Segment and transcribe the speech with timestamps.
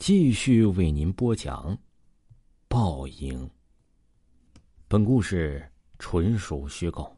[0.00, 1.76] 继续为您播讲
[2.68, 3.50] 报应。
[4.88, 5.62] 本故事
[5.98, 7.14] 纯属虚构。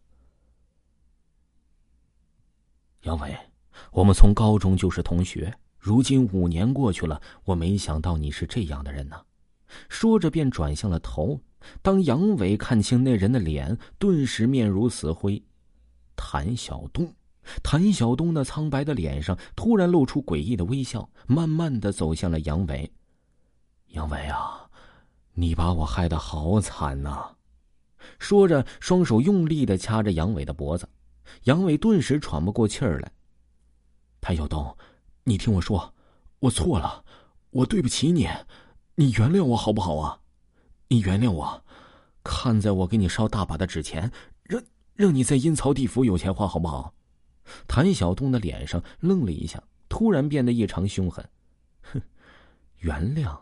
[3.02, 3.38] 杨伟，
[3.93, 9.24] 我们从高中就是同学，如今五年过去了，我没想到你是这样的人呢。
[9.88, 11.41] 说着便转向了头。
[11.83, 15.41] 当杨伟看清那人的脸，顿时面如死灰。
[16.16, 17.15] 谭晓东。
[17.62, 22.91] 谭晓东那苍白的脸上突然露出诡异的微笑，慢慢的走向了杨伟。
[23.88, 24.70] 杨伟啊，
[25.34, 27.34] 你把我害得好惨呐！
[28.18, 30.88] 说着，双手用力的掐着杨伟的脖子。
[31.45, 33.12] 杨伟顿时喘不过气儿来。
[34.21, 34.77] 谭晓东，
[35.24, 35.93] 你听我说，
[36.38, 37.04] 我错了，
[37.51, 38.29] 我对不起你，
[38.95, 40.21] 你原谅我好不好啊？
[40.88, 41.65] 你原谅我，
[42.23, 44.10] 看在我给你烧大把的纸钱，
[44.45, 44.62] 让
[44.95, 46.95] 让你在阴曹地府有钱花好不好？
[47.66, 51.26] 谭晓东的脸上愣了一下，突然变得异常凶狠。
[51.82, 52.01] 哼，
[52.79, 53.37] 原谅？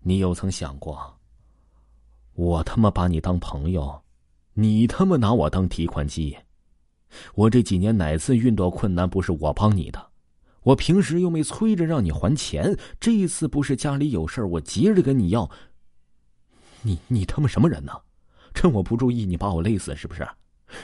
[0.00, 1.18] 你有曾想过，
[2.34, 4.02] 我他妈把你当朋友，
[4.52, 6.36] 你他妈拿我当提款机？
[7.34, 10.10] 我这几年哪次遇到困难不是我帮你的？
[10.64, 15.50] 我平时又没催着让你还钱，这一次不是家里有事我急着跟你要。
[16.82, 17.92] 你你他妈什么人呢？
[18.54, 20.26] 趁我不注意，你把我累死是不是？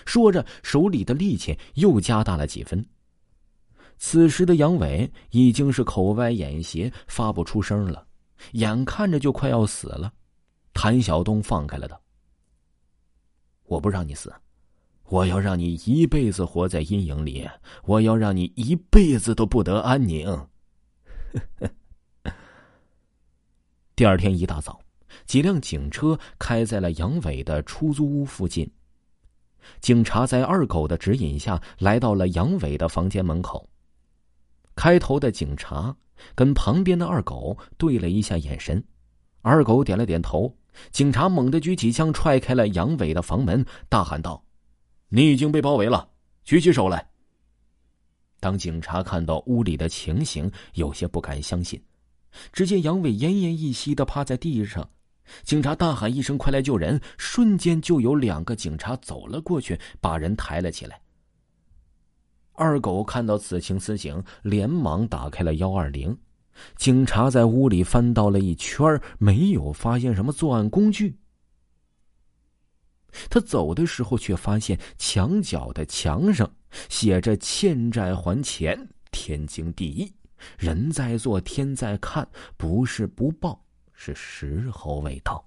[0.04, 2.84] 说着，手里的力气又加大了几分。
[3.98, 8.06] 此时的杨伟已经是口歪眼斜，发不出声了，
[8.52, 10.12] 眼看着就快要死了。
[10.72, 12.00] 谭晓东放开了他
[13.66, 14.32] ：“我不让你死，
[15.04, 17.46] 我要让你一辈子活在阴影里，
[17.84, 20.26] 我要让你一辈子都不得安宁。
[23.94, 24.80] ”第二天一大早，
[25.26, 28.66] 几辆警车开在了杨伟的出租屋附近。
[29.80, 33.68] 警察在二狗的指引下来到了杨伟的房间门口。
[34.74, 35.94] 开头的警察
[36.34, 38.82] 跟旁边的二狗对了一下眼神，
[39.42, 40.54] 二狗点了点头。
[40.92, 44.42] 警察猛地举起枪，踹开了杨伟的房门，大喊道
[45.10, 46.08] ：“你已经被包围了，
[46.44, 47.06] 举起手来！”
[48.38, 51.82] 当警察看到屋里的情形，有些不敢相信。
[52.52, 54.88] 只见杨伟奄奄一息的趴在地上。
[55.42, 61.00] 警察大喊一声：“快来救人！”瞬间就有两个警察走了过去，把人抬了起来。
[62.52, 66.16] 二狗看到此情此景，连忙打开了幺二零。
[66.76, 71.16] 警察在屋里翻到了一圈，没有发现什么作案工具。
[73.30, 76.52] 他走的时候，却发现墙角的墙上
[76.88, 80.12] 写着“欠债还钱，天经地义。
[80.58, 83.64] 人在做，天在看，不是不报。”
[84.02, 85.44] 是时候未到。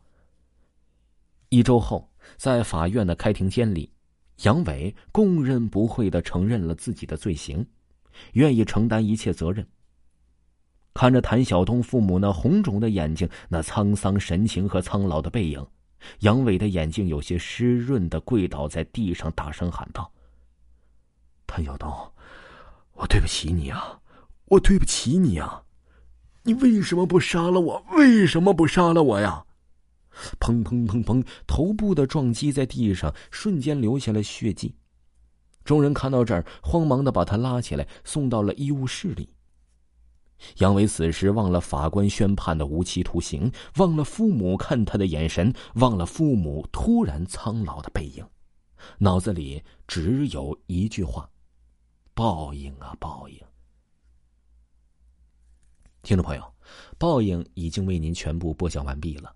[1.50, 3.92] 一周后，在法院的开庭间里，
[4.44, 7.66] 杨伟供认不讳的承认了自己的罪行，
[8.34, 9.68] 愿意承担一切责任。
[10.94, 15.66] 看着谭晓东父母那红肿的眼睛、那沧桑神情和苍老的背影，
[16.20, 20.12] 杨伟的眼睛有些湿润的跪倒在地上，大声喊道
[21.48, 21.90] ：“谭晓东，
[22.94, 24.00] 我对不起你啊，
[24.46, 25.60] 我对不起你啊！”
[26.44, 27.86] 你为什么不杀了我？
[27.92, 29.46] 为什么不杀了我呀？
[30.40, 34.76] 砰砰砰砰，头部的撞击在地上，瞬间留下了血迹。
[35.64, 39.30] 众人看到这儿，慌忙的把他拉起来，送到了医务室里。
[40.58, 48.26] 杨伟此时忘了法官宣判的无期徒刑，忘了父母看他的眼神，忘了父母突然苍老的背影，
[48.98, 51.30] 脑子里只有一句话：
[52.14, 53.40] 报应啊，报应！
[56.04, 56.44] 听众朋友，
[56.98, 59.34] 报应已经为您全部播讲完毕了。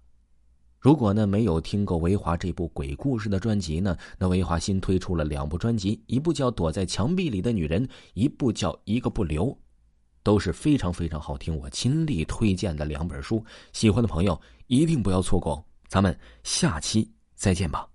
[0.81, 9.45] 如果呢没有听过维华这部鬼故事的专辑呢，那维华新推出了两部专辑，一部叫《躲在墙壁里的女人》，一部叫《一个不留》，
[10.23, 13.41] 都是非常非常好听，我亲力推荐的两本书。
[13.71, 17.87] 喜欢的朋友一定不要错过，咱们下期再见吧。